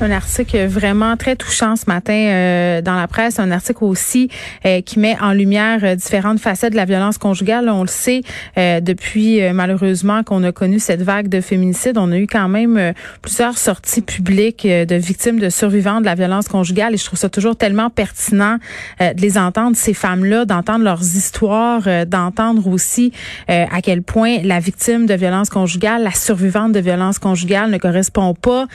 Un 0.00 0.10
article 0.10 0.66
vraiment 0.66 1.16
très 1.16 1.36
touchant 1.36 1.76
ce 1.76 1.84
matin 1.86 2.12
euh, 2.12 2.82
dans 2.82 2.96
la 2.96 3.06
presse, 3.06 3.38
un 3.38 3.52
article 3.52 3.84
aussi 3.84 4.28
euh, 4.66 4.80
qui 4.80 4.98
met 4.98 5.16
en 5.20 5.32
lumière 5.32 5.78
euh, 5.84 5.94
différentes 5.94 6.40
facettes 6.40 6.72
de 6.72 6.76
la 6.76 6.84
violence 6.84 7.16
conjugale. 7.16 7.68
On 7.68 7.82
le 7.82 7.88
sait 7.88 8.22
depuis 8.56 9.40
malheureusement 9.52 10.22
qu'on 10.22 10.42
a 10.42 10.52
connu 10.52 10.78
cette 10.78 11.02
vague 11.02 11.28
de 11.28 11.40
féminicide, 11.40 11.96
on 11.96 12.10
a 12.12 12.18
eu 12.18 12.26
quand 12.26 12.48
même 12.48 12.92
plusieurs 13.22 13.56
sorties 13.56 14.02
publiques 14.02 14.66
de 14.66 14.94
victimes 14.94 15.38
de 15.38 15.48
survivants 15.48 16.00
de 16.00 16.06
la 16.06 16.14
violence 16.14 16.48
conjugale 16.48 16.94
et 16.94 16.96
je 16.96 17.04
trouve 17.04 17.18
ça 17.18 17.28
toujours 17.28 17.56
tellement 17.56 17.90
pertinent 17.90 18.58
de 19.00 19.20
les 19.20 19.38
entendre 19.38 19.76
ces 19.76 19.94
femmes-là, 19.94 20.44
d'entendre 20.44 20.84
leurs 20.84 21.02
histoires, 21.02 21.82
d'entendre 22.06 22.66
aussi 22.68 23.12
à 23.48 23.80
quel 23.82 24.02
point 24.02 24.38
la 24.42 24.60
victime 24.60 25.06
de 25.06 25.14
violence 25.14 25.50
conjugale, 25.50 26.02
la 26.02 26.12
survivante 26.12 26.72
de 26.72 26.80
violence 26.80 27.18
conjugale 27.18 27.70
ne 27.70 27.78
correspond 27.78 28.34
pas 28.34 28.66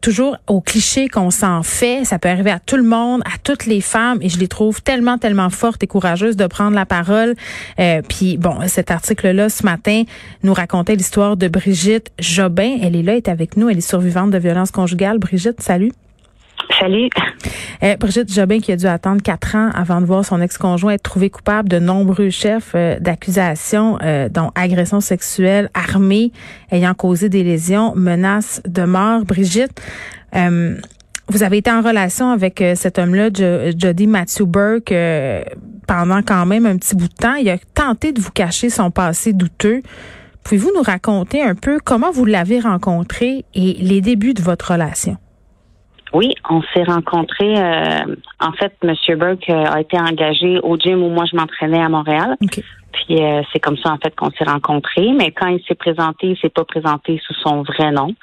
toujours 0.00 0.29
au 0.46 0.60
cliché 0.60 1.08
qu'on 1.08 1.30
s'en 1.30 1.62
fait. 1.62 2.04
Ça 2.04 2.18
peut 2.18 2.28
arriver 2.28 2.50
à 2.50 2.58
tout 2.58 2.76
le 2.76 2.82
monde, 2.82 3.22
à 3.24 3.38
toutes 3.42 3.66
les 3.66 3.80
femmes, 3.80 4.18
et 4.22 4.28
je 4.28 4.38
les 4.38 4.48
trouve 4.48 4.82
tellement, 4.82 5.18
tellement 5.18 5.50
fortes 5.50 5.82
et 5.82 5.86
courageuses 5.86 6.36
de 6.36 6.46
prendre 6.46 6.74
la 6.74 6.86
parole. 6.86 7.34
Euh, 7.78 8.02
puis 8.08 8.36
bon, 8.36 8.56
cet 8.66 8.90
article-là 8.90 9.48
ce 9.48 9.64
matin 9.64 10.02
nous 10.42 10.54
racontait 10.54 10.96
l'histoire 10.96 11.36
de 11.36 11.48
Brigitte 11.48 12.10
Jobin. 12.18 12.78
Elle 12.82 12.96
est 12.96 13.02
là, 13.02 13.12
elle 13.12 13.18
est 13.18 13.28
avec 13.28 13.56
nous, 13.56 13.68
elle 13.68 13.78
est 13.78 13.80
survivante 13.80 14.30
de 14.30 14.38
violences 14.38 14.70
conjugales. 14.70 15.18
Brigitte, 15.18 15.60
salut. 15.60 15.92
Salut. 16.78 17.08
Euh, 17.82 17.96
Brigitte 17.96 18.32
Jobin 18.32 18.60
qui 18.60 18.72
a 18.72 18.76
dû 18.76 18.86
attendre 18.86 19.22
quatre 19.22 19.56
ans 19.56 19.70
avant 19.74 20.00
de 20.00 20.06
voir 20.06 20.24
son 20.24 20.40
ex-conjoint 20.40 20.92
être 20.92 21.02
trouvé 21.02 21.30
coupable 21.30 21.68
de 21.68 21.78
nombreux 21.78 22.30
chefs 22.30 22.72
euh, 22.74 22.98
d'accusations, 23.00 23.98
euh, 24.02 24.28
dont 24.28 24.50
agression 24.54 25.00
sexuelle 25.00 25.70
armée 25.74 26.32
ayant 26.70 26.94
causé 26.94 27.28
des 27.28 27.42
lésions, 27.42 27.94
menaces 27.96 28.62
de 28.66 28.84
mort. 28.84 29.24
Brigitte, 29.24 29.80
euh, 30.34 30.76
vous 31.28 31.42
avez 31.44 31.58
été 31.58 31.70
en 31.70 31.80
relation 31.80 32.30
avec 32.30 32.60
euh, 32.60 32.74
cet 32.74 32.98
homme-là, 32.98 33.28
Jody 33.76 34.06
Matthew 34.06 34.42
Burke, 34.42 34.92
euh, 34.92 35.42
pendant 35.86 36.22
quand 36.22 36.44
même 36.44 36.66
un 36.66 36.76
petit 36.76 36.96
bout 36.96 37.08
de 37.08 37.14
temps. 37.14 37.34
Il 37.34 37.48
a 37.48 37.58
tenté 37.74 38.12
de 38.12 38.20
vous 38.20 38.32
cacher 38.32 38.68
son 38.68 38.90
passé 38.90 39.32
douteux. 39.32 39.82
Pouvez-vous 40.42 40.72
nous 40.74 40.82
raconter 40.82 41.42
un 41.42 41.54
peu 41.54 41.78
comment 41.84 42.10
vous 42.10 42.24
l'avez 42.24 42.58
rencontré 42.58 43.44
et 43.54 43.74
les 43.74 44.00
débuts 44.00 44.34
de 44.34 44.42
votre 44.42 44.72
relation? 44.72 45.16
Oui, 46.12 46.34
on 46.48 46.62
s'est 46.74 46.84
rencontrés. 46.84 47.54
en 48.40 48.52
fait, 48.52 48.72
M. 48.82 48.94
Burke 49.16 49.48
a 49.48 49.80
été 49.80 49.98
engagé 49.98 50.58
au 50.62 50.76
gym 50.76 51.02
où 51.02 51.08
moi 51.08 51.24
je 51.30 51.36
m'entraînais 51.36 51.82
à 51.82 51.88
Montréal. 51.88 52.36
Puis 52.92 53.18
c'est 53.52 53.60
comme 53.60 53.76
ça 53.78 53.92
en 53.92 53.98
fait 53.98 54.14
qu'on 54.16 54.30
s'est 54.30 54.44
rencontrés. 54.44 55.12
Mais 55.16 55.30
quand 55.30 55.46
il 55.46 55.62
s'est 55.66 55.74
présenté, 55.74 56.28
il 56.28 56.38
s'est 56.38 56.50
pas 56.50 56.64
présenté 56.64 57.20
sous 57.26 57.34
son 57.42 57.62
vrai 57.62 57.92
nom. 57.92 58.14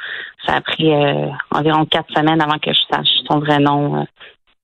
Ça 0.45 0.55
a 0.55 0.61
pris 0.61 0.93
euh, 0.93 1.27
environ 1.51 1.85
quatre 1.85 2.11
semaines 2.15 2.41
avant 2.41 2.57
que 2.57 2.71
je 2.71 2.79
sache 2.89 3.07
son 3.29 3.39
vrai 3.39 3.59
nom, 3.59 4.01
euh, 4.01 4.03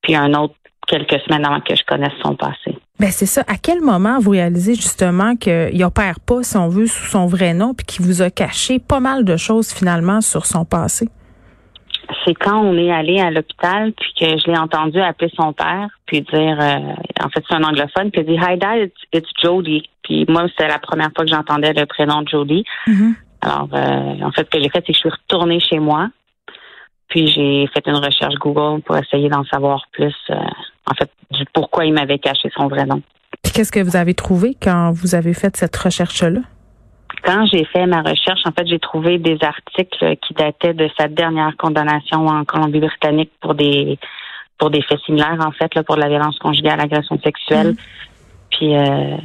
puis 0.02 0.16
un 0.16 0.34
autre 0.34 0.56
quelques 0.88 1.22
semaines 1.22 1.46
avant 1.46 1.62
que 1.62 1.76
je 1.76 1.84
connaisse 1.86 2.14
son 2.24 2.36
passé. 2.36 2.78
Ben 3.00 3.10
c'est 3.10 3.26
ça. 3.26 3.42
À 3.48 3.56
quel 3.56 3.82
moment 3.82 4.20
vous 4.20 4.32
réalisez 4.32 4.76
justement 4.76 5.36
qu'il 5.36 5.78
n'opère 5.78 6.20
pas, 6.20 6.44
si 6.44 6.58
on 6.58 6.68
veut, 6.68 6.88
sous 6.88 7.06
son 7.06 7.26
vrai 7.26 7.54
nom, 7.54 7.74
puis 7.74 7.86
qu'il 7.86 8.06
vous 8.06 8.22
a 8.22 8.30
caché 8.30 8.80
pas 8.80 9.00
mal 9.00 9.24
de 9.26 9.38
choses 9.38 9.72
finalement 9.72 10.22
sur 10.22 10.46
son 10.46 10.66
passé? 10.66 11.08
C'est 12.26 12.34
quand 12.34 12.60
on 12.60 12.78
est 12.78 12.92
allé 12.92 13.20
à 13.20 13.32
l'hôpital, 13.32 13.94
puis 13.94 14.14
que 14.20 14.38
je 14.38 14.52
l'ai 14.52 14.58
entendu 14.58 15.00
appeler 15.00 15.32
son 15.36 15.54
père, 15.54 15.88
puis 16.06 16.22
dire, 16.22 16.58
euh, 16.60 16.94
en 17.24 17.30
fait 17.30 17.44
c'est 17.48 17.56
un 17.56 17.64
anglophone, 17.64 18.12
puis 18.12 18.22
il 18.22 18.26
dit 18.26 18.40
Hi 18.42 18.58
Dad, 18.58 18.90
it's, 19.14 19.30
Jody. 19.42 19.90
Puis 20.04 20.26
moi 20.28 20.46
c'était 20.50 20.68
la 20.68 20.80
première 20.80 21.12
fois 21.16 21.26
que 21.26 21.32
j'entendais 21.32 21.74
le 21.74 21.86
prénom 21.86 22.24
Jody. 22.26 22.66
Mm-hmm. 22.88 23.14
Alors, 23.44 23.68
euh, 23.74 24.26
en 24.26 24.32
fait, 24.32 24.46
ce 24.46 24.58
que 24.58 24.64
j'ai 24.64 24.70
fait, 24.70 24.84
c'est 24.86 24.94
que 24.94 24.94
je 24.94 25.00
suis 25.00 25.10
retournée 25.10 25.60
chez 25.60 25.80
moi. 25.80 26.10
Puis 27.10 27.28
j'ai 27.28 27.68
fait 27.74 27.86
une 27.88 27.98
recherche 27.98 28.36
Google 28.36 28.82
pour 28.82 28.98
essayer 28.98 29.30
d'en 29.30 29.44
savoir 29.46 29.86
plus, 29.92 30.16
euh, 30.30 30.36
en 30.90 30.94
fait, 30.96 31.12
du 31.32 31.44
pourquoi 31.54 31.86
il 31.86 31.94
m'avait 31.94 32.20
caché 32.20 32.50
son 32.56 32.68
vrai 32.68 32.86
nom. 32.86 33.02
Puis 33.44 33.52
qu'est-ce 33.52 33.72
que 33.72 33.82
vous 33.82 33.98
avez 33.98 34.14
trouvé 34.14 34.56
quand 34.62 34.92
vous 34.92 35.14
avez 35.14 35.34
fait 35.34 35.56
cette 35.58 35.76
recherche-là? 35.76 36.40
Quand 37.24 37.46
j'ai 37.46 37.64
fait 37.66 37.86
ma 37.86 38.02
recherche, 38.02 38.42
en 38.46 38.52
fait, 38.52 38.68
j'ai 38.68 38.80
trouvé 38.80 39.18
des 39.18 39.38
articles 39.42 40.18
qui 40.18 40.34
dataient 40.34 40.74
de 40.74 40.90
sa 40.98 41.08
dernière 41.08 41.56
condamnation 41.58 42.28
en 42.28 42.44
Colombie-Britannique 42.44 43.32
pour 43.40 43.56
des 43.56 43.98
pour 44.58 44.70
des 44.70 44.82
faits 44.82 45.00
similaires, 45.06 45.40
en 45.40 45.52
fait, 45.52 45.74
là, 45.76 45.84
pour 45.84 45.96
la 45.96 46.08
violence 46.08 46.38
conjugale, 46.40 46.78
l'agression 46.78 47.20
sexuelle. 47.20 47.72
Mm. 47.72 47.76
Puis 48.52 48.76
euh, 48.76 49.18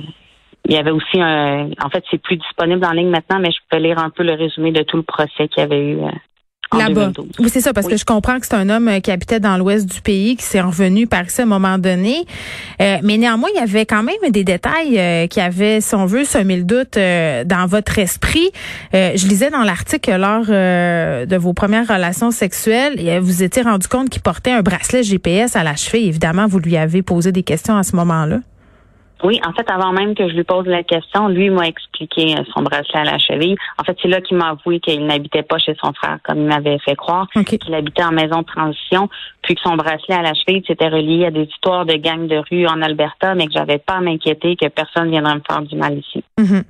il 0.64 0.75
y 0.75 0.76
avait 0.76 0.91
aussi 0.91 1.20
un. 1.20 1.70
En 1.82 1.91
fait, 1.91 2.04
c'est 2.10 2.20
plus 2.20 2.37
disponible 2.37 2.84
en 2.84 2.92
ligne 2.92 3.10
maintenant, 3.10 3.38
mais 3.41 3.50
je 3.50 3.58
peux 3.70 3.78
lire 3.78 3.98
un 3.98 4.10
peu 4.10 4.22
le 4.22 4.34
résumé 4.34 4.72
de 4.72 4.82
tout 4.82 4.97
le 4.97 5.03
procès 5.03 5.48
qu'il 5.48 5.58
y 5.58 5.62
avait 5.62 5.81
eu. 5.81 5.98
Euh, 6.74 6.78
Là-bas. 6.78 7.12
Oui, 7.38 7.48
c'est 7.50 7.60
ça, 7.60 7.72
parce 7.72 7.86
que 7.86 7.96
je 7.96 8.04
comprends 8.04 8.38
que 8.38 8.46
c'est 8.46 8.54
un 8.54 8.68
homme 8.68 8.88
euh, 8.88 9.00
qui 9.00 9.10
habitait 9.10 9.40
dans 9.40 9.56
l'ouest 9.56 9.86
du 9.86 10.00
pays, 10.00 10.36
qui 10.36 10.44
s'est 10.44 10.60
revenu 10.60 11.06
par 11.06 11.24
ici 11.24 11.40
à 11.40 11.44
un 11.44 11.46
moment 11.46 11.78
donné. 11.78 12.26
Euh, 12.82 12.98
mais 13.02 13.16
néanmoins, 13.16 13.48
il 13.54 13.58
y 13.58 13.62
avait 13.62 13.86
quand 13.86 14.02
même 14.02 14.16
des 14.30 14.44
détails 14.44 15.28
qui 15.28 15.40
avaient, 15.40 15.80
si 15.80 15.94
on 15.94 16.06
veut, 16.06 16.24
semé 16.24 16.56
le 16.56 16.64
doute 16.64 16.98
dans 17.46 17.66
votre 17.66 17.98
esprit. 17.98 18.50
je 18.92 19.26
lisais 19.26 19.50
dans 19.50 19.62
l'article 19.62 20.16
lors 20.16 20.46
de 20.46 21.36
vos 21.36 21.52
premières 21.52 21.86
relations 21.86 22.30
sexuelles, 22.30 23.00
et 23.00 23.18
vous 23.18 23.42
étiez 23.42 23.62
rendu 23.62 23.88
compte 23.88 24.10
qu'il 24.10 24.22
portait 24.22 24.52
un 24.52 24.62
bracelet 24.62 25.02
GPS 25.02 25.56
à 25.56 25.64
la 25.64 25.76
cheville. 25.76 26.06
Évidemment, 26.08 26.46
vous 26.46 26.58
lui 26.58 26.76
avez 26.76 27.02
posé 27.02 27.32
des 27.32 27.42
questions 27.42 27.76
à 27.76 27.82
ce 27.82 27.96
moment-là. 27.96 28.40
Oui, 29.24 29.40
en 29.44 29.52
fait, 29.52 29.68
avant 29.70 29.92
même 29.92 30.14
que 30.14 30.28
je 30.28 30.34
lui 30.34 30.44
pose 30.44 30.66
la 30.66 30.82
question, 30.82 31.28
lui 31.28 31.50
m'a 31.50 31.66
expliqué 31.66 32.36
euh, 32.36 32.42
son 32.54 32.62
bracelet 32.62 33.00
à 33.00 33.04
la 33.04 33.18
cheville. 33.18 33.56
En 33.78 33.84
fait, 33.84 33.96
c'est 34.00 34.08
là 34.08 34.20
qu'il 34.20 34.36
m'a 34.36 34.50
avoué 34.50 34.78
qu'il 34.80 35.04
n'habitait 35.06 35.42
pas 35.42 35.58
chez 35.58 35.76
son 35.82 35.92
frère, 35.92 36.18
comme 36.22 36.38
il 36.38 36.46
m'avait 36.46 36.78
fait 36.78 36.94
croire, 36.94 37.26
qu'il 37.30 37.74
habitait 37.74 38.04
en 38.04 38.12
maison 38.12 38.40
de 38.40 38.46
transition, 38.46 39.08
puis 39.42 39.54
que 39.56 39.60
son 39.60 39.76
bracelet 39.76 40.14
à 40.14 40.22
la 40.22 40.34
cheville 40.34 40.62
s'était 40.66 40.88
relié 40.88 41.26
à 41.26 41.30
des 41.30 41.42
histoires 41.42 41.84
de 41.84 41.94
gangs 41.94 42.28
de 42.28 42.42
rue 42.50 42.66
en 42.66 42.80
Alberta, 42.80 43.34
mais 43.34 43.46
que 43.46 43.52
j'avais 43.52 43.78
pas 43.78 43.94
à 43.94 44.00
m'inquiéter 44.00 44.56
que 44.56 44.68
personne 44.68 45.10
viendrait 45.10 45.34
me 45.34 45.42
faire 45.46 45.62
du 45.62 45.76
mal 45.76 45.98
ici. 45.98 46.22
Mm-hmm. 46.38 46.62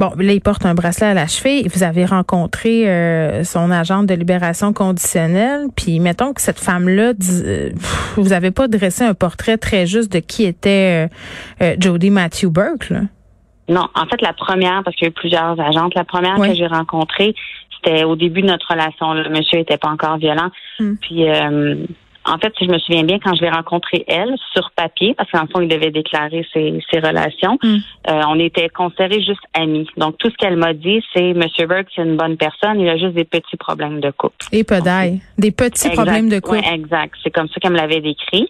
Bon, 0.00 0.12
là, 0.16 0.32
il 0.32 0.40
porte 0.40 0.64
un 0.64 0.72
bracelet 0.72 1.08
à 1.08 1.14
la 1.14 1.26
cheville. 1.26 1.68
Vous 1.68 1.82
avez 1.82 2.06
rencontré 2.06 2.88
euh, 2.88 3.44
son 3.44 3.70
agente 3.70 4.06
de 4.06 4.14
libération 4.14 4.72
conditionnelle. 4.72 5.66
Puis, 5.76 6.00
mettons 6.00 6.32
que 6.32 6.40
cette 6.40 6.58
femme-là, 6.58 7.12
euh, 7.44 7.68
vous 8.16 8.30
n'avez 8.30 8.50
pas 8.50 8.66
dressé 8.66 9.04
un 9.04 9.12
portrait 9.12 9.58
très 9.58 9.86
juste 9.86 10.10
de 10.10 10.20
qui 10.20 10.44
était 10.44 11.10
euh, 11.60 11.76
Jody 11.78 12.08
Matthew 12.08 12.46
Burke, 12.46 12.88
là? 12.88 13.00
Non, 13.68 13.88
en 13.94 14.06
fait, 14.06 14.22
la 14.22 14.32
première, 14.32 14.82
parce 14.84 14.96
qu'il 14.96 15.04
y 15.04 15.08
a 15.08 15.10
eu 15.10 15.12
plusieurs 15.12 15.60
agentes, 15.60 15.94
la 15.94 16.04
première 16.04 16.36
que 16.36 16.54
j'ai 16.54 16.66
rencontrée, 16.66 17.34
c'était 17.76 18.02
au 18.04 18.16
début 18.16 18.40
de 18.40 18.46
notre 18.46 18.72
relation. 18.72 19.12
Le 19.12 19.28
monsieur 19.28 19.58
était 19.58 19.76
pas 19.76 19.90
encore 19.90 20.16
violent. 20.16 20.50
Hmm. 20.80 20.94
Puis 21.00 21.26
en 22.26 22.38
fait, 22.38 22.52
si 22.58 22.66
je 22.66 22.70
me 22.70 22.78
souviens 22.78 23.04
bien, 23.04 23.18
quand 23.18 23.34
je 23.34 23.40
l'ai 23.40 23.50
rencontrée, 23.50 24.04
elle, 24.06 24.34
sur 24.52 24.70
papier, 24.72 25.14
parce 25.14 25.30
qu'en 25.30 25.46
fond, 25.46 25.60
il 25.60 25.68
devait 25.68 25.90
déclarer 25.90 26.46
ses, 26.52 26.82
relations, 27.00 27.58
mm. 27.62 27.76
euh, 28.08 28.22
on 28.28 28.38
était 28.38 28.68
considérés 28.68 29.22
juste 29.22 29.40
amis. 29.54 29.88
Donc, 29.96 30.18
tout 30.18 30.30
ce 30.30 30.36
qu'elle 30.36 30.56
m'a 30.56 30.74
dit, 30.74 31.02
c'est 31.14 31.32
Monsieur 31.32 31.66
Burke, 31.66 31.88
c'est 31.94 32.02
une 32.02 32.16
bonne 32.16 32.36
personne, 32.36 32.78
il 32.78 32.88
a 32.88 32.98
juste 32.98 33.14
des 33.14 33.24
petits 33.24 33.56
problèmes 33.56 34.00
de 34.00 34.10
couple. 34.10 34.46
Et 34.52 34.64
peu 34.64 34.80
d'ail. 34.80 35.20
Des 35.38 35.50
petits 35.50 35.90
problèmes 35.90 36.28
de 36.28 36.40
couple. 36.40 36.60
exact. 36.70 37.14
C'est 37.22 37.30
comme 37.30 37.48
ça 37.48 37.54
qu'elle 37.60 37.72
me 37.72 37.78
l'avait 37.78 38.00
décrit. 38.00 38.48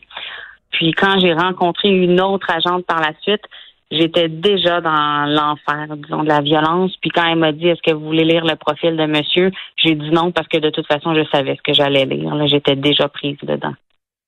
Puis, 0.72 0.92
quand 0.92 1.20
j'ai 1.20 1.32
rencontré 1.32 1.88
une 1.88 2.20
autre 2.20 2.50
agente 2.50 2.84
par 2.86 3.00
la 3.00 3.12
suite, 3.22 3.42
j'étais 3.90 4.28
déjà 4.28 4.80
dans 4.80 5.26
l'enfer, 5.26 5.96
disons, 5.96 6.22
de 6.22 6.28
la 6.28 6.40
violence. 6.40 6.92
Puis 7.00 7.10
quand 7.10 7.24
elle 7.26 7.38
m'a 7.38 7.52
dit 7.52 7.68
est-ce 7.68 7.82
que 7.82 7.94
vous 7.94 8.04
voulez 8.04 8.24
lire 8.24 8.44
le 8.44 8.56
profil 8.56 8.96
de 8.96 9.06
monsieur, 9.06 9.50
j'ai 9.76 9.94
dit 9.94 10.10
non 10.10 10.32
parce 10.32 10.48
que 10.48 10.58
de 10.58 10.70
toute 10.70 10.86
façon, 10.86 11.14
je 11.14 11.24
savais 11.30 11.56
ce 11.56 11.62
que 11.62 11.74
j'allais 11.74 12.04
lire. 12.04 12.34
Là, 12.34 12.46
j'étais 12.46 12.76
déjà 12.76 13.08
prise 13.08 13.38
dedans. 13.42 13.74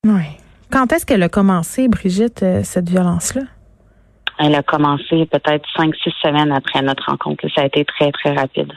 Oui. 0.04 0.24
Quand 0.70 0.92
est-ce 0.92 1.04
qu'elle 1.04 1.22
a 1.22 1.28
commencé, 1.28 1.88
Brigitte, 1.88 2.42
euh, 2.42 2.60
cette 2.64 2.88
violence-là? 2.88 3.42
Elle 4.38 4.54
a 4.54 4.62
commencé 4.62 5.26
peut-être 5.26 5.68
cinq, 5.76 5.94
six 6.02 6.12
semaines 6.22 6.50
après 6.50 6.82
notre 6.82 7.04
rencontre. 7.08 7.46
Ça 7.54 7.62
a 7.62 7.66
été 7.66 7.84
très, 7.84 8.10
très 8.10 8.34
rapide. 8.34 8.72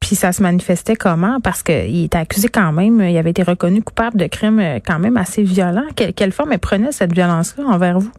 Puis 0.00 0.14
ça 0.16 0.32
se 0.32 0.42
manifestait 0.42 0.96
comment? 0.96 1.40
Parce 1.40 1.62
qu'il 1.62 2.04
était 2.04 2.18
accusé 2.18 2.48
quand 2.48 2.72
même, 2.72 3.00
il 3.00 3.18
avait 3.18 3.30
été 3.30 3.42
reconnu 3.42 3.82
coupable 3.82 4.16
de 4.16 4.26
crimes 4.26 4.60
euh, 4.60 4.78
quand 4.84 4.98
même 4.98 5.16
assez 5.16 5.42
violents. 5.42 5.86
Quelle, 5.94 6.14
quelle 6.14 6.32
forme 6.32 6.52
elle 6.52 6.60
prenait 6.60 6.92
cette 6.92 7.12
violence-là 7.12 7.64
envers 7.64 7.98
vous? 7.98 8.12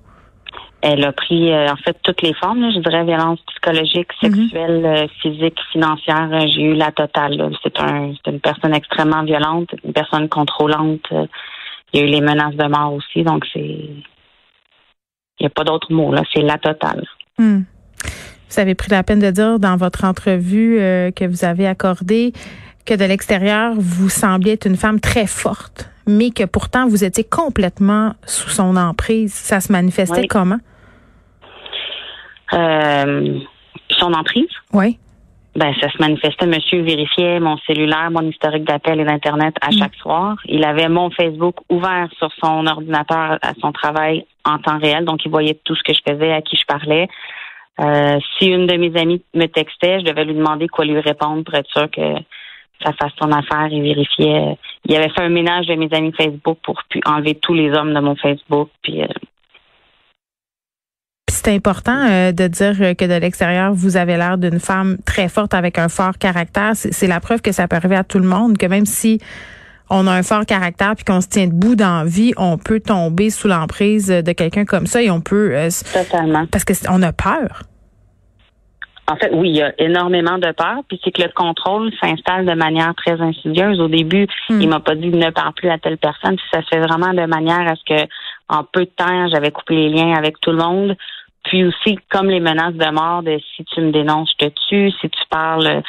Elle 0.82 1.06
a 1.06 1.12
pris 1.12 1.52
euh, 1.52 1.68
en 1.68 1.76
fait 1.76 1.96
toutes 2.02 2.24
les 2.24 2.34
formes, 2.34 2.72
je 2.74 2.80
dirais 2.80 3.04
violence 3.04 3.40
psychologique, 3.48 4.10
mhm. 4.24 4.34
sexuelle, 4.34 4.86
euh, 4.86 5.08
physique, 5.22 5.60
financière. 5.72 6.30
Euh, 6.32 6.48
j'ai 6.48 6.64
eu 6.64 6.74
la 6.74 6.92
totale. 6.92 7.52
C'est 7.62 7.80
un, 7.80 8.14
une 8.26 8.40
personne 8.40 8.74
extrêmement 8.74 9.24
violente, 9.24 9.70
une 9.84 9.94
personne 9.94 10.28
contrôlante. 10.28 11.06
Il 11.94 12.00
y 12.00 12.04
a 12.04 12.06
eu 12.06 12.10
les 12.10 12.22
menaces 12.22 12.56
de 12.56 12.68
mort 12.68 12.94
aussi, 12.94 13.24
donc 13.24 13.46
c'est 13.54 13.60
il 15.40 15.46
n'y 15.46 15.48
a 15.48 15.50
pas 15.50 15.64
d'autre 15.64 15.92
mot 15.92 16.12
là, 16.14 16.24
c'est 16.34 16.42
la 16.42 16.58
totale. 16.58 17.06
Hmm. 17.38 17.62
Vous 18.50 18.60
avez 18.60 18.76
pris 18.76 18.90
la 18.92 19.04
peine 19.04 19.20
de 19.20 19.32
dire 19.32 19.60
dans 19.60 19.78
votre 19.78 20.04
entrevue 20.04 20.78
que 21.16 21.26
vous 21.26 21.46
avez 21.46 21.68
accordée 21.68 22.34
que 22.86 22.94
de 22.94 23.06
l'extérieur, 23.06 23.74
vous 23.78 24.10
sembliez 24.10 24.54
être 24.54 24.68
une 24.68 24.76
femme 24.76 25.00
très 25.00 25.26
forte, 25.26 25.90
mais 26.08 26.32
que 26.32 26.44
pourtant 26.44 26.88
vous 26.88 27.04
étiez 27.04 27.24
complètement 27.24 28.14
sous 28.26 28.50
son 28.50 28.76
emprise. 28.76 29.34
Ça 29.34 29.62
se 29.62 29.72
manifestait 29.72 30.22
Oui. 30.22 30.28
comment? 30.28 30.60
Euh, 32.54 33.40
son 33.90 34.14
emprise, 34.14 34.50
Oui. 34.74 34.98
ben 35.56 35.74
ça 35.82 35.90
se 35.92 35.98
manifestait. 36.00 36.46
Monsieur 36.48 36.82
vérifiait 36.82 37.40
mon 37.40 37.58
cellulaire, 37.60 38.10
mon 38.12 38.22
historique 38.30 38.64
d'appel 38.64 39.00
et 39.00 39.06
d'internet 39.06 39.56
à 39.62 39.72
chaque 39.72 39.96
soir. 39.96 40.38
Il 40.46 40.64
avait 40.66 40.90
mon 40.90 41.10
Facebook 41.12 41.56
ouvert 41.70 42.08
sur 42.18 42.30
son 42.44 42.66
ordinateur 42.68 43.38
à 43.42 43.54
son 43.62 43.72
travail 43.72 44.26
en 44.46 44.58
temps 44.60 44.80
réel, 44.80 45.06
donc 45.06 45.24
il 45.26 45.32
voyait 45.32 45.60
tout 45.64 45.76
ce 45.76 45.84
que 45.84 45.94
je 45.94 46.00
faisais, 46.08 46.32
à 46.34 46.42
qui 46.42 46.56
je 46.58 46.66
parlais. 46.66 47.08
Euh, 47.80 48.20
si 48.38 48.48
une 48.48 48.68
de 48.68 48.76
mes 48.78 48.96
amies 49.00 49.24
me 49.34 49.46
textait, 49.48 50.00
je 50.00 50.06
devais 50.06 50.26
lui 50.26 50.34
demander 50.36 50.68
quoi 50.68 50.86
lui 50.86 51.00
répondre 51.00 51.44
pour 51.44 51.56
être 51.56 51.70
sûr 51.70 51.90
que 51.90 52.16
ça 52.84 52.94
fasse 52.94 53.14
son 53.22 53.32
affaire. 53.32 53.68
Il 53.72 53.82
vérifiait. 53.82 54.58
Il 54.86 54.96
avait 54.96 55.10
fait 55.10 55.22
un 55.22 55.30
ménage 55.30 55.68
de 55.68 55.76
mes 55.76 55.90
amis 55.94 56.12
Facebook 56.18 56.58
pour 56.64 56.82
enlever 57.06 57.36
tous 57.36 57.54
les 57.54 57.72
hommes 57.72 57.94
de 57.94 58.00
mon 58.00 58.16
Facebook. 58.16 58.70
Puis 58.84 59.02
euh, 59.04 59.08
c'est 61.44 61.54
important 61.56 61.98
euh, 62.10 62.32
de 62.32 62.48
dire 62.48 62.96
que 62.96 63.06
de 63.06 63.20
l'extérieur, 63.20 63.74
vous 63.74 63.98
avez 63.98 64.18
l'air 64.18 64.38
d'une 64.38 64.60
femme 64.60 64.98
très 65.06 65.30
forte 65.30 65.54
avec 65.54 65.78
un 65.80 65.90
fort 65.90 66.18
caractère. 66.18 66.72
C'est 66.76 67.08
la 67.08 67.20
preuve 67.20 67.42
que 67.42 67.52
ça 67.52 67.68
peut 67.68 67.76
arriver 67.76 67.96
à 67.96 68.04
tout 68.04 68.20
le 68.20 68.28
monde, 68.28 68.58
que 68.58 68.66
même 68.66 68.86
si 68.86 69.20
on 69.90 70.08
a 70.08 70.12
un 70.12 70.24
fort 70.24 70.46
caractère 70.46 70.94
puis 70.96 71.04
qu'on 71.04 71.20
se 71.22 71.28
tient 71.28 71.48
debout 71.48 71.76
dans 71.76 72.00
la 72.04 72.06
vie, 72.06 72.34
on 72.38 72.58
peut 72.58 72.80
tomber 72.80 73.30
sous 73.30 73.48
l'emprise 73.48 74.08
de 74.08 74.32
quelqu'un 74.32 74.66
comme 74.66 74.86
ça 74.88 75.02
et 75.02 75.10
on 75.12 75.20
peut 75.22 75.52
euh, 75.54 75.70
totalement. 75.94 76.46
parce 76.52 76.64
que 76.64 76.74
c'est- 76.74 76.88
on 76.90 77.02
a 77.02 77.12
peur. 77.12 77.64
En 79.08 79.18
fait, 79.18 79.32
oui, 79.34 79.50
il 79.50 79.56
y 79.58 79.62
a 79.62 79.74
énormément 79.82 80.38
de 80.38 80.52
peur. 80.54 80.78
Puis 80.88 80.98
c'est 81.04 81.12
que 81.12 81.22
le 81.22 81.30
contrôle 81.36 81.92
s'installe 82.02 82.46
de 82.46 82.54
manière 82.54 82.94
très 82.96 83.20
insidieuse. 83.20 83.82
Au 83.82 83.90
début, 83.90 84.28
Hmm. 84.50 84.62
il 84.62 84.70
m'a 84.70 84.80
pas 84.80 84.96
dit 84.96 85.10
ne 85.10 85.30
parle 85.32 85.54
plus 85.54 85.70
à 85.70 85.78
telle 85.78 85.98
personne. 85.98 86.38
Puis 86.38 86.46
ça 86.54 86.62
se 86.62 86.68
fait 86.70 86.80
vraiment 86.80 87.12
de 87.14 87.26
manière 87.26 87.68
à 87.68 87.76
ce 87.76 87.82
que, 87.86 88.08
en 88.48 88.64
peu 88.64 88.82
de 88.86 88.92
temps, 88.96 89.28
j'avais 89.30 89.52
coupé 89.52 89.76
les 89.76 89.90
liens 89.90 90.14
avec 90.14 90.40
tout 90.40 90.52
le 90.52 90.58
monde. 90.58 90.96
Puis 91.44 91.66
aussi, 91.66 91.98
comme 92.10 92.30
les 92.30 92.40
menaces 92.40 92.76
de 92.76 92.92
mort, 92.92 93.24
de 93.24 93.40
si 93.56 93.64
tu 93.66 93.82
me 93.82 93.92
dénonces, 93.92 94.32
je 94.40 94.48
te 94.48 94.54
tue. 94.70 94.92
Si 95.02 95.10
tu 95.10 95.22
parles, 95.30 95.82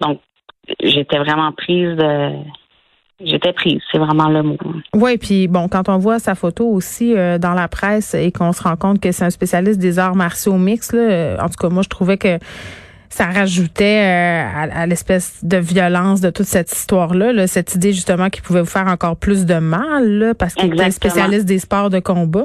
donc 0.00 0.20
j'étais 0.82 1.18
vraiment 1.18 1.52
prise 1.52 1.96
de. 1.96 2.30
J'étais 3.22 3.52
prise, 3.52 3.80
c'est 3.92 3.98
vraiment 3.98 4.30
le 4.30 4.42
mot. 4.42 4.56
Oui, 4.94 5.18
puis 5.18 5.46
bon, 5.46 5.68
quand 5.68 5.90
on 5.90 5.98
voit 5.98 6.18
sa 6.18 6.34
photo 6.34 6.66
aussi 6.66 7.14
euh, 7.14 7.36
dans 7.36 7.52
la 7.52 7.68
presse 7.68 8.14
et 8.14 8.32
qu'on 8.32 8.52
se 8.52 8.62
rend 8.62 8.76
compte 8.76 8.98
que 8.98 9.12
c'est 9.12 9.26
un 9.26 9.30
spécialiste 9.30 9.78
des 9.78 9.98
arts 9.98 10.16
martiaux 10.16 10.56
mixtes, 10.56 10.94
là, 10.94 11.02
euh, 11.02 11.36
en 11.38 11.48
tout 11.48 11.56
cas, 11.60 11.68
moi, 11.68 11.82
je 11.82 11.90
trouvais 11.90 12.16
que 12.16 12.38
ça 13.10 13.26
rajoutait 13.26 13.84
euh, 13.84 14.42
à, 14.42 14.82
à 14.82 14.86
l'espèce 14.86 15.44
de 15.44 15.58
violence 15.58 16.22
de 16.22 16.30
toute 16.30 16.46
cette 16.46 16.72
histoire-là, 16.72 17.34
là, 17.34 17.46
cette 17.46 17.74
idée 17.74 17.92
justement 17.92 18.30
qu'il 18.30 18.42
pouvait 18.42 18.60
vous 18.60 18.66
faire 18.66 18.86
encore 18.86 19.16
plus 19.16 19.44
de 19.44 19.58
mal, 19.58 20.08
là, 20.08 20.34
parce 20.34 20.54
qu'il 20.54 20.72
était 20.72 20.90
spécialiste 20.90 21.44
des 21.44 21.58
sports 21.58 21.90
de 21.90 21.98
combat. 21.98 22.44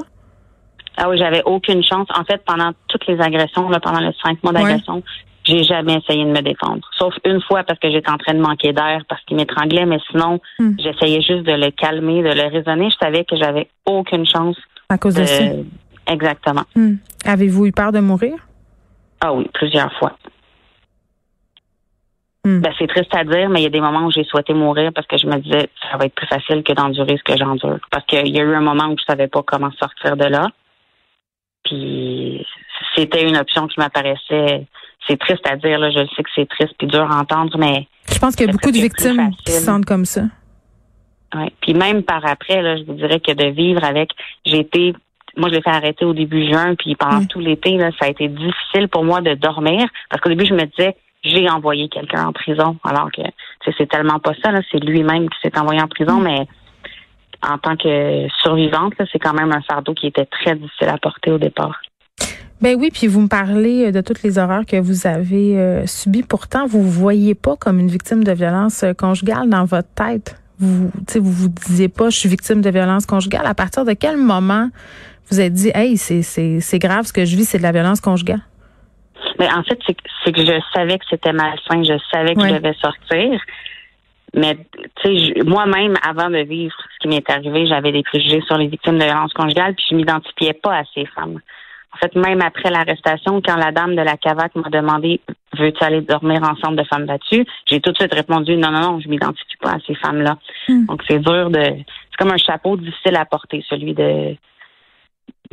Ah 0.96 1.08
oui, 1.08 1.18
j'avais 1.18 1.42
aucune 1.44 1.82
chance. 1.84 2.08
En 2.14 2.24
fait, 2.24 2.42
pendant 2.46 2.72
toutes 2.88 3.06
les 3.06 3.20
agressions, 3.20 3.68
là, 3.68 3.80
pendant 3.80 4.00
les 4.00 4.14
cinq 4.22 4.42
mois 4.42 4.52
d'agression, 4.52 5.02
j'ai 5.44 5.62
jamais 5.62 5.94
essayé 5.94 6.24
de 6.24 6.30
me 6.30 6.40
défendre. 6.40 6.88
Sauf 6.98 7.14
une 7.24 7.40
fois 7.42 7.62
parce 7.64 7.78
que 7.78 7.90
j'étais 7.90 8.10
en 8.10 8.16
train 8.18 8.34
de 8.34 8.40
manquer 8.40 8.72
d'air, 8.72 9.02
parce 9.08 9.22
qu'il 9.24 9.36
m'étranglait, 9.36 9.86
mais 9.86 9.98
sinon, 10.10 10.40
Hmm. 10.58 10.72
j'essayais 10.78 11.20
juste 11.20 11.44
de 11.44 11.52
le 11.52 11.70
calmer, 11.70 12.22
de 12.22 12.30
le 12.34 12.48
raisonner. 12.48 12.90
Je 12.90 12.96
savais 12.96 13.24
que 13.24 13.36
j'avais 13.36 13.68
aucune 13.84 14.26
chance 14.26 14.56
À 14.88 14.98
cause 14.98 15.14
de, 15.14 15.24
ça? 15.24 15.44
Exactement. 16.08 16.64
Hmm. 16.74 16.94
Avez-vous 17.24 17.66
eu 17.66 17.72
peur 17.72 17.92
de 17.92 18.00
mourir? 18.00 18.34
Ah 19.20 19.32
oui, 19.32 19.48
plusieurs 19.54 19.92
fois. 19.98 20.16
Hmm. 22.44 22.60
Ben, 22.60 22.72
c'est 22.78 22.86
triste 22.86 23.12
à 23.14 23.24
dire, 23.24 23.48
mais 23.48 23.60
il 23.60 23.64
y 23.64 23.66
a 23.66 23.70
des 23.70 23.80
moments 23.80 24.06
où 24.06 24.10
j'ai 24.12 24.22
souhaité 24.24 24.54
mourir 24.54 24.92
parce 24.94 25.06
que 25.08 25.18
je 25.18 25.26
me 25.26 25.36
disais 25.38 25.68
ça 25.90 25.96
va 25.96 26.04
être 26.06 26.14
plus 26.14 26.28
facile 26.28 26.62
que 26.62 26.72
d'endurer 26.72 27.16
ce 27.18 27.22
que 27.24 27.36
j'endure. 27.36 27.78
Parce 27.90 28.04
qu'il 28.06 28.28
y 28.28 28.38
a 28.40 28.42
eu 28.42 28.54
un 28.54 28.60
moment 28.60 28.86
où 28.86 28.96
je 28.98 29.04
savais 29.04 29.26
pas 29.26 29.42
comment 29.42 29.70
sortir 29.72 30.16
de 30.16 30.24
là. 30.26 30.48
Puis 31.66 32.46
c'était 32.94 33.22
une 33.28 33.36
option 33.36 33.66
qui 33.66 33.78
m'apparaissait. 33.78 34.66
C'est 35.06 35.18
triste 35.18 35.46
à 35.48 35.56
dire, 35.56 35.78
là, 35.78 35.90
je 35.90 35.98
sais 36.16 36.22
que 36.22 36.30
c'est 36.34 36.48
triste 36.48 36.74
puis 36.78 36.86
dur 36.88 37.02
à 37.10 37.20
entendre, 37.20 37.56
mais 37.58 37.86
Je 38.12 38.18
pense 38.18 38.34
qu'il 38.34 38.46
y 38.46 38.48
a 38.48 38.52
beaucoup 38.52 38.70
de 38.72 38.78
victimes 38.78 39.30
qui 39.44 39.52
se 39.52 39.60
sentent 39.62 39.84
comme 39.84 40.04
ça. 40.04 40.22
ouais. 41.34 41.52
Puis 41.60 41.74
même 41.74 42.02
par 42.02 42.24
après, 42.26 42.60
là, 42.62 42.76
je 42.76 42.82
vous 42.84 42.94
dirais 42.94 43.20
que 43.20 43.32
de 43.32 43.46
vivre 43.50 43.84
avec, 43.84 44.10
j'ai 44.44 44.60
été 44.60 44.94
moi, 45.38 45.50
je 45.50 45.54
l'ai 45.56 45.60
fait 45.60 45.68
arrêter 45.68 46.06
au 46.06 46.14
début 46.14 46.46
juin, 46.50 46.74
puis 46.76 46.94
pendant 46.94 47.20
Mm. 47.20 47.26
tout 47.26 47.40
l'été, 47.40 47.76
là, 47.76 47.90
ça 48.00 48.06
a 48.06 48.08
été 48.08 48.26
difficile 48.26 48.88
pour 48.88 49.04
moi 49.04 49.20
de 49.20 49.34
dormir 49.34 49.86
parce 50.08 50.22
qu'au 50.22 50.30
début, 50.30 50.46
je 50.46 50.54
me 50.54 50.64
disais, 50.64 50.96
j'ai 51.24 51.46
envoyé 51.50 51.90
quelqu'un 51.90 52.26
en 52.28 52.32
prison, 52.32 52.78
alors 52.84 53.10
que 53.12 53.20
c'est 53.76 53.86
tellement 53.86 54.18
pas 54.18 54.32
ça. 54.42 54.50
là, 54.50 54.60
C'est 54.72 54.78
lui-même 54.82 55.28
qui 55.28 55.36
s'est 55.42 55.58
envoyé 55.58 55.82
en 55.82 55.88
prison, 55.88 56.20
mais 56.20 56.46
en 57.48 57.58
tant 57.58 57.76
que 57.76 58.26
survivante, 58.42 58.94
c'est 59.12 59.18
quand 59.18 59.34
même 59.34 59.52
un 59.52 59.62
fardeau 59.62 59.94
qui 59.94 60.06
était 60.08 60.26
très 60.26 60.54
difficile 60.56 60.88
à 60.88 60.98
porter 60.98 61.30
au 61.30 61.38
départ. 61.38 61.80
Ben 62.60 62.74
oui, 62.78 62.88
puis 62.92 63.06
vous 63.06 63.20
me 63.20 63.28
parlez 63.28 63.86
euh, 63.86 63.92
de 63.92 64.00
toutes 64.00 64.22
les 64.22 64.38
horreurs 64.38 64.64
que 64.64 64.76
vous 64.80 65.06
avez 65.06 65.58
euh, 65.58 65.86
subies. 65.86 66.22
Pourtant, 66.22 66.66
vous 66.66 66.82
vous 66.82 66.90
voyez 66.90 67.34
pas 67.34 67.54
comme 67.56 67.78
une 67.78 67.88
victime 67.88 68.24
de 68.24 68.32
violence 68.32 68.82
euh, 68.82 68.94
conjugale 68.94 69.50
dans 69.50 69.64
votre 69.66 69.92
tête. 69.94 70.40
Vous, 70.58 70.90
sais, 71.06 71.18
vous 71.18 71.30
vous 71.32 71.48
disiez 71.50 71.88
pas, 71.88 72.08
je 72.08 72.18
suis 72.18 72.30
victime 72.30 72.62
de 72.62 72.70
violence 72.70 73.04
conjugale. 73.04 73.44
À 73.46 73.52
partir 73.52 73.84
de 73.84 73.92
quel 73.92 74.16
moment 74.16 74.70
vous 75.30 75.38
êtes 75.38 75.52
dit, 75.52 75.70
hey, 75.74 75.98
c'est 75.98 76.78
grave 76.78 77.04
ce 77.04 77.12
que 77.12 77.26
je 77.26 77.36
vis, 77.36 77.44
c'est 77.44 77.58
de 77.58 77.62
la 77.62 77.72
violence 77.72 78.00
conjugale? 78.00 78.40
Mais 79.38 79.48
en 79.52 79.62
fait, 79.64 79.78
c'est 79.86 79.92
que- 79.92 80.08
c'est 80.24 80.32
que 80.32 80.40
je 80.40 80.58
savais 80.74 80.98
que 80.98 81.04
c'était 81.10 81.32
malsain, 81.34 81.82
je 81.82 81.98
savais 82.10 82.34
que 82.34 82.40
Ouais. 82.40 82.48
je 82.48 82.54
devais 82.54 82.74
sortir. 82.80 83.38
Mais 84.34 84.56
tu 84.56 85.02
sais, 85.02 85.16
je- 85.16 85.44
moi-même, 85.44 85.94
avant 86.02 86.28
de 86.30 86.38
vivre 86.38 86.74
ce 86.94 86.98
qui 87.00 87.08
m'est 87.08 87.30
arrivé, 87.30 87.66
j'avais 87.66 87.92
des 87.92 88.02
préjugés 88.02 88.42
sur 88.42 88.58
les 88.58 88.66
victimes 88.66 88.98
de 88.98 89.04
violence 89.04 89.32
conjugale, 89.32 89.74
puis 89.74 89.84
je 89.90 89.94
m'identifiais 89.94 90.52
pas 90.52 90.78
à 90.78 90.82
ces 90.94 91.06
femmes. 91.06 91.40
En 91.94 91.98
fait, 91.98 92.14
même 92.14 92.42
après 92.42 92.70
l'arrestation, 92.70 93.40
quand 93.40 93.56
la 93.56 93.72
dame 93.72 93.96
de 93.96 94.02
la 94.02 94.18
cavaque 94.18 94.54
m'a 94.54 94.68
demandé 94.68 95.20
veux-tu 95.56 95.82
aller 95.82 96.02
dormir 96.02 96.42
ensemble 96.42 96.76
de 96.76 96.84
femmes 96.84 97.06
battues, 97.06 97.46
j'ai 97.64 97.80
tout 97.80 97.92
de 97.92 97.96
suite 97.96 98.12
répondu 98.12 98.56
non, 98.56 98.70
non, 98.70 98.80
non, 98.80 99.00
je 99.00 99.08
m'identifie 99.08 99.56
pas 99.62 99.70
à 99.70 99.78
ces 99.86 99.94
femmes-là. 99.94 100.36
Hmm. 100.68 100.84
Donc 100.84 101.02
c'est 101.08 101.18
dur 101.18 101.48
de, 101.48 101.62
c'est 101.62 102.16
comme 102.18 102.32
un 102.32 102.36
chapeau 102.36 102.76
difficile 102.76 103.16
à 103.16 103.24
porter, 103.24 103.64
celui 103.68 103.94
de 103.94 104.36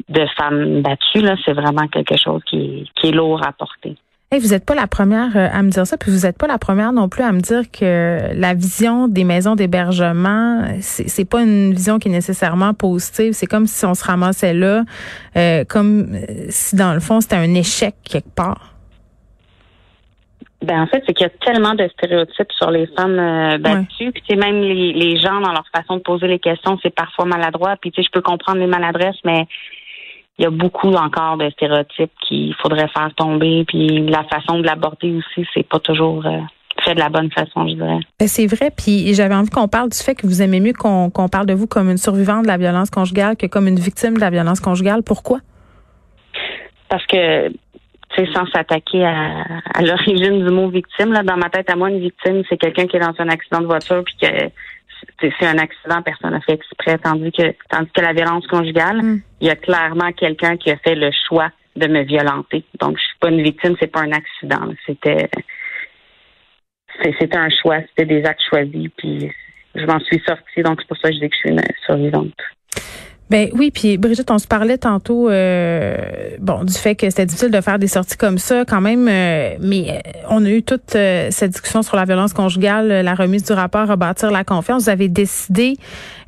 de 0.10 0.25
femmes 0.38 0.81
battues 0.81 1.22
là, 1.22 1.36
c'est 1.46 1.54
vraiment 1.54 1.88
quelque 1.88 2.18
chose 2.18 2.42
qui, 2.46 2.90
qui 2.96 3.08
est 3.08 3.12
lourd 3.12 3.46
à 3.46 3.54
porter. 3.54 3.96
Hey, 4.33 4.39
vous 4.39 4.47
n'êtes 4.47 4.65
pas 4.65 4.74
la 4.74 4.88
première 4.88 5.38
euh, 5.38 5.47
à 5.53 5.62
me 5.62 5.69
dire 5.69 5.85
ça, 5.85 5.95
puis 5.95 6.09
vous 6.09 6.25
n'êtes 6.25 6.39
pas 6.39 6.47
la 6.47 6.57
première 6.57 6.91
non 6.91 7.07
plus 7.07 7.21
à 7.21 7.31
me 7.31 7.39
dire 7.39 7.69
que 7.69 8.33
la 8.33 8.56
vision 8.56 9.07
des 9.07 9.25
maisons 9.25 9.53
d'hébergement, 9.53 10.63
c'est 10.81 11.30
pas 11.30 11.44
une 11.44 11.72
vision 11.72 12.00
qui 12.00 12.08
est 12.08 12.12
nécessairement 12.12 12.74
positive. 12.74 13.34
C'est 13.34 13.46
comme 13.46 13.67
si 13.67 13.86
on 13.86 13.93
se 13.93 14.03
ramassait 14.03 14.55
là, 14.55 14.86
euh, 15.38 15.63
comme 15.69 16.15
euh, 16.15 16.48
si 16.50 16.75
dans 16.75 16.96
le 16.96 17.00
fond 17.00 17.22
c'était 17.22 17.36
un 17.36 17.53
échec 17.53 17.93
quelque 18.03 18.34
part. 18.34 18.74
Ben 20.63 20.81
en 20.81 20.88
fait, 20.88 21.03
c'est 21.05 21.13
qu'il 21.13 21.27
y 21.27 21.29
a 21.29 21.46
tellement 21.46 21.75
de 21.75 21.88
stéréotypes 21.89 22.51
sur 22.53 22.72
les 22.72 22.88
femmes 22.88 23.19
euh, 23.19 23.60
battues. 23.60 24.12
Puis 24.13 24.24
tu 24.27 24.34
sais, 24.34 24.36
même 24.36 24.62
les, 24.62 24.93
les 24.93 25.19
gens 25.19 25.41
dans 25.41 25.51
leur 25.51 25.65
façon 25.75 25.98
de 25.98 26.01
poser 26.01 26.25
les 26.25 26.39
questions, 26.39 26.79
c'est 26.81 26.96
parfois 26.96 27.25
maladroit. 27.25 27.75
Puis 27.79 27.91
tu 27.91 28.01
sais, 28.01 28.08
je 28.08 28.12
peux 28.12 28.22
comprendre 28.22 28.58
les 28.58 28.65
maladresses, 28.65 29.19
mais 29.24 29.46
il 30.40 30.44
y 30.44 30.46
a 30.46 30.50
beaucoup 30.50 30.92
encore 30.94 31.38
de 31.38 31.50
stéréotypes 31.52 32.12
qu'il 32.28 32.54
faudrait 32.56 32.88
faire 32.88 33.12
tomber. 33.16 33.66
Puis 33.68 34.06
la 34.08 34.24
façon 34.24 34.60
de 34.60 34.63
l'aborder 34.63 35.16
aussi, 35.16 35.48
c'est 35.54 35.68
pas 35.68 35.80
toujours 35.80 36.25
euh, 36.25 36.40
fait 36.84 36.96
de 36.96 37.00
la 37.00 37.10
bonne 37.10 37.32
façon, 37.32 37.68
je 37.68 37.75
dirais. 37.75 38.00
Ben, 38.20 38.28
c'est 38.28 38.48
vrai, 38.48 38.72
puis 38.75 39.13
j'avais 39.13 39.36
envie 39.36 39.50
qu'on 39.50 39.68
parle 39.68 39.90
du 39.90 39.98
fait 39.98 40.16
que 40.16 40.25
vous 40.25 40.42
aimez 40.42 40.60
mieux 40.60 40.74
qu'on 40.74 41.30
parle 41.30 41.46
de 41.46 41.54
vous 41.54 41.68
comme 41.68 41.90
une 41.90 41.98
survivante 41.98 42.44
de 42.44 42.48
la 42.48 42.58
violence 42.58 42.90
conjugale 42.90 43.38
que 43.38 43.46
comme 43.46 43.68
une 43.68 43.80
victime 43.80 44.16
de 44.16 44.22
la 44.22 44.32
violence 44.32 44.60
conjugale. 44.60 45.04
Pourquoi? 45.04 45.40
Parce 46.90 47.06
que 47.06 47.50
tu 47.50 48.25
sais, 48.25 48.32
sans 48.34 48.46
s'attaquer 48.48 49.04
à, 49.04 49.44
à 49.74 49.82
l'origine 49.82 50.46
du 50.46 50.52
mot 50.52 50.70
victime, 50.70 51.13
là, 51.13 51.24
dans 51.24 51.38
ma 51.38 51.50
tête 51.50 51.70
à 51.72 51.75
moi, 51.75 51.90
une 51.90 52.00
victime, 52.00 52.44
c'est 52.48 52.58
quelqu'un 52.58 52.86
qui 52.86 52.98
est 52.98 53.00
dans 53.00 53.13
un 53.18 53.30
accident 53.30 53.62
de 53.62 53.66
voiture 53.66 54.04
puis 54.04 54.16
que 54.22 54.28
c'est 55.39 55.48
un 55.48 55.58
accident, 55.58 56.01
personne 56.01 56.32
n'a 56.32 56.42
fait 56.42 56.53
exprès, 56.53 56.98
tandis 56.98 57.32
que 57.32 57.53
tandis 57.70 57.89
que 57.92 58.01
la 58.01 58.13
violence 58.13 58.46
conjugale, 58.48 59.01
Mm. 59.01 59.22
il 59.42 59.48
y 59.48 59.50
a 59.50 59.56
clairement 59.56 60.12
quelqu'un 60.12 60.58
qui 60.58 60.72
a 60.72 60.77
fait 60.77 60.96
le 60.96 61.12
choix 61.27 61.51
de 61.75 61.88
me 61.88 62.03
violenter. 62.03 62.63
Donc 62.80 62.98
je 62.98 63.03
suis 63.03 63.18
pas 63.20 63.30
une 63.30 63.42
victime, 63.42 63.75
c'est 63.80 63.88
pas 63.88 64.01
un 64.01 64.12
accident. 64.12 64.74
C'était 64.86 65.30
c'était 67.20 67.38
un 67.38 67.50
choix, 67.50 67.80
c'était 67.89 68.06
des 68.06 68.24
actes 68.25 68.44
choisis, 68.48 68.89
puis 68.98 69.32
je 69.75 69.86
m'en 69.86 70.00
suis 70.00 70.22
sortie, 70.27 70.62
donc 70.62 70.80
c'est 70.80 70.88
pour 70.88 70.98
ça 70.98 71.10
que 71.10 71.15
je 71.15 71.20
dis 71.20 71.30
que 71.30 71.36
je 71.36 71.39
suis 71.39 71.50
une 71.50 71.62
survivante. 71.86 72.34
Ben 73.30 73.50
oui, 73.53 73.72
puis 73.72 73.98
Brigitte, 73.98 74.30
on 74.30 74.38
se 74.38 74.46
parlait 74.46 74.77
tantôt, 74.77 75.30
euh, 75.30 75.96
bon, 76.39 76.63
du 76.63 76.74
fait 76.74 76.94
que 76.94 77.10
c'était 77.10 77.25
difficile 77.25 77.51
de 77.51 77.62
faire 77.62 77.80
des 77.80 77.88
sorties 77.88 78.18
comme 78.18 78.38
ça, 78.38 78.63
quand 78.65 78.82
même. 78.82 79.08
Euh, 79.10 79.56
mais 79.60 79.86
euh, 79.89 80.12
on 80.30 80.46
a 80.46 80.50
eu 80.50 80.62
toute 80.62 80.92
cette 80.92 81.51
discussion 81.51 81.82
sur 81.82 81.96
la 81.96 82.06
violence 82.06 82.34
conjugale, 82.34 82.89
la 82.89 83.15
remise 83.15 83.44
du 83.44 83.53
rapport 83.53 83.89
à 83.89 83.96
bâtir 83.96 84.30
la 84.30 84.44
confiance. 84.44 84.84
Vous 84.84 84.89
avez 84.89 85.08
décidé 85.08 85.77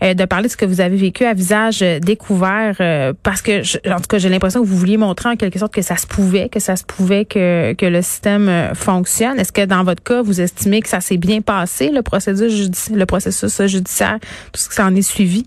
de 0.02 0.26
parler 0.26 0.48
de 0.48 0.52
ce 0.52 0.58
que 0.58 0.66
vous 0.66 0.82
avez 0.82 0.96
vécu 0.96 1.26
à 1.26 1.34
visage 1.34 1.80
découvert, 1.80 2.78
parce 3.24 3.42
que, 3.42 3.62
en 3.92 3.98
tout 3.98 4.08
cas, 4.10 4.18
j'ai 4.18 4.30
l'impression 4.30 4.62
que 4.62 4.66
vous 4.66 4.78
vouliez 4.78 4.98
montrer 4.98 5.30
en 5.30 5.36
quelque 5.36 5.60
sorte 5.60 5.74
que 5.74 5.82
ça 5.82 5.98
se 5.98 6.08
pouvait, 6.08 6.50
que 6.50 6.60
ça 6.60 6.76
se 6.76 6.84
pouvait 6.84 7.26
que 7.26 7.74
que 7.74 7.86
le 7.86 8.02
système 8.02 8.72
fonctionne. 8.74 9.40
Est-ce 9.40 9.52
que 9.52 9.66
dans 9.66 9.84
votre 9.84 10.02
cas, 10.02 10.22
vous 10.22 10.42
estimez 10.42 10.82
que 10.82 10.90
ça 10.90 11.02
s'est 11.02 11.18
bien 11.18 11.42
passé, 11.42 11.90
le 11.90 12.02
processus, 12.02 12.90
le 12.92 13.06
processus 13.06 13.62
judiciaire, 13.68 14.18
tout 14.52 14.62
ce 14.62 14.70
qui 14.70 14.76
s'en 14.76 14.96
est 14.96 15.02
suivi? 15.02 15.46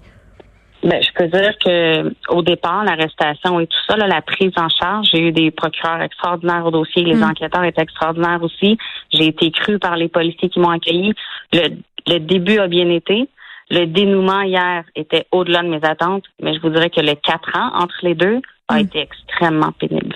Ben, 0.85 1.03
je 1.03 1.13
peux 1.13 1.27
dire 1.27 1.59
que 1.59 2.15
au 2.29 2.43
départ, 2.43 2.85
l'arrestation 2.85 3.59
et 3.59 3.67
tout 3.67 3.79
ça, 3.89 3.97
la 3.97 4.23
prise 4.23 4.53
en 4.57 4.69
charge, 4.69 5.09
j'ai 5.13 5.29
eu 5.29 5.33
des 5.33 5.51
procureurs 5.51 6.01
extraordinaires 6.03 6.65
au 6.65 6.71
dossier, 6.71 7.03
les 7.03 7.17
mm. 7.17 7.25
enquêteurs 7.25 7.65
étaient 7.65 7.83
extraordinaires 7.83 8.41
aussi. 8.43 8.79
J'ai 9.13 9.27
été 9.27 9.51
crue 9.51 9.81
par 9.81 9.97
les 9.97 10.09
policiers 10.09 10.49
qui 10.49 10.61
m'ont 10.61 10.71
accueilli. 10.71 11.15
Le, 11.53 11.71
le 12.07 12.19
début 12.21 12.59
a 12.59 12.69
bien 12.69 12.89
été. 12.91 13.29
Le 13.71 13.87
dénouement 13.87 14.43
hier 14.43 14.85
était 14.95 15.27
au-delà 15.33 15.63
de 15.63 15.69
mes 15.69 15.85
attentes, 15.85 16.25
mais 16.41 16.55
je 16.55 16.61
vous 16.61 16.71
dirais 16.71 16.91
que 16.91 17.01
les 17.01 17.17
quatre 17.17 17.51
ans 17.57 17.71
entre 17.75 17.97
les 18.03 18.15
deux 18.15 18.41
a 18.69 18.77
mm. 18.77 18.81
été 18.81 19.01
extrêmement 19.01 19.73
pénible. 19.73 20.15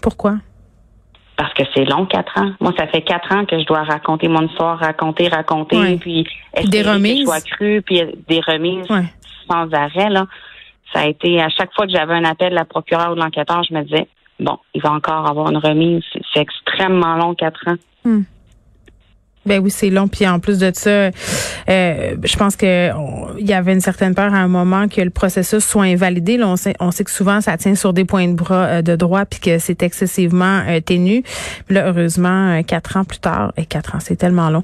Pourquoi? 0.00 0.36
Parce 1.36 1.52
que 1.54 1.62
c'est 1.74 1.84
long, 1.84 2.06
quatre 2.06 2.38
ans. 2.38 2.52
Moi, 2.60 2.72
ça 2.76 2.86
fait 2.86 3.02
quatre 3.02 3.32
ans 3.34 3.44
que 3.44 3.58
je 3.58 3.64
dois 3.64 3.82
raconter 3.82 4.28
mon 4.28 4.46
histoire, 4.46 4.78
raconter, 4.78 5.28
raconter, 5.28 5.98
puis 5.98 6.26
des 6.64 6.82
remises. 6.82 7.28
Que 7.28 7.34
je 7.34 7.54
cru, 7.54 7.82
puis 7.82 8.02
des 8.28 8.40
remises 8.40 8.86
sans 9.50 9.72
arrêt. 9.72 10.10
Là. 10.10 10.26
Ça 10.92 11.00
a 11.00 11.06
été 11.06 11.40
à 11.40 11.48
chaque 11.48 11.72
fois 11.74 11.86
que 11.86 11.92
j'avais 11.92 12.14
un 12.14 12.24
appel 12.24 12.50
de 12.50 12.54
la 12.54 12.64
procureure 12.64 13.12
ou 13.12 13.14
de 13.14 13.20
l'enquêteur, 13.20 13.62
je 13.64 13.74
me 13.74 13.82
disais 13.82 14.08
bon, 14.40 14.58
il 14.74 14.82
va 14.82 14.92
encore 14.92 15.28
avoir 15.28 15.50
une 15.50 15.58
remise. 15.58 16.02
C'est 16.32 16.40
extrêmement 16.40 17.16
long, 17.16 17.34
quatre 17.34 17.68
ans. 17.68 17.76
Hmm. 18.04 18.22
Ben 19.46 19.58
oui, 19.58 19.70
c'est 19.70 19.88
long. 19.88 20.06
Puis 20.06 20.26
en 20.28 20.38
plus 20.38 20.58
de 20.58 20.70
ça, 20.74 20.90
euh, 20.90 21.10
je 21.68 22.36
pense 22.36 22.56
que 22.56 22.90
il 23.38 23.46
y 23.46 23.54
avait 23.54 23.72
une 23.72 23.80
certaine 23.80 24.14
peur 24.14 24.34
à 24.34 24.38
un 24.38 24.48
moment 24.48 24.86
que 24.86 25.00
le 25.00 25.08
processus 25.08 25.64
soit 25.64 25.84
invalidé. 25.84 26.36
Là, 26.36 26.48
on 26.48 26.56
sait, 26.56 26.74
on 26.78 26.90
sait 26.90 27.04
que 27.04 27.10
souvent 27.10 27.40
ça 27.40 27.56
tient 27.56 27.74
sur 27.74 27.94
des 27.94 28.04
points 28.04 28.28
de 28.28 28.34
bras 28.34 28.66
euh, 28.66 28.82
de 28.82 28.96
droit 28.96 29.24
puis 29.24 29.40
que 29.40 29.58
c'est 29.58 29.82
excessivement 29.82 30.62
euh, 30.68 30.80
ténu. 30.80 31.22
là, 31.70 31.88
heureusement, 31.88 32.62
quatre 32.64 32.98
ans 32.98 33.04
plus 33.04 33.18
tard, 33.18 33.52
et 33.56 33.64
quatre 33.64 33.94
ans, 33.94 34.00
c'est 34.00 34.16
tellement 34.16 34.50
long. 34.50 34.62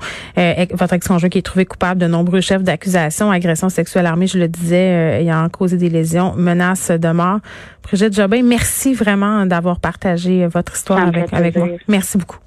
votre 0.72 0.92
ex-conjoint 0.92 1.30
qui 1.30 1.38
est 1.38 1.42
trouvé 1.42 1.64
coupable 1.64 2.00
de 2.00 2.06
nombreux 2.06 2.42
chefs 2.42 2.62
d'accusation, 2.62 3.30
agression 3.30 3.70
sexuelle 3.70 4.06
armée, 4.06 4.26
je 4.26 4.38
le 4.38 4.48
disais, 4.48 5.20
ayant 5.20 5.48
causé 5.48 5.78
des 5.78 5.88
lésions, 5.88 6.34
menaces 6.36 6.90
de 6.90 7.08
mort. 7.08 7.38
Brigitte 7.82 8.14
Jobin, 8.14 8.42
merci 8.42 8.92
vraiment 8.94 9.46
d'avoir 9.46 9.80
partagé 9.80 10.46
votre 10.46 10.74
histoire 10.74 11.06
avec, 11.06 11.32
avec 11.32 11.56
moi. 11.56 11.68
Merci 11.88 12.18
beaucoup. 12.18 12.38